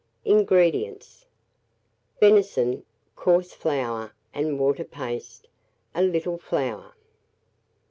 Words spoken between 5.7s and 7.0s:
a little flour.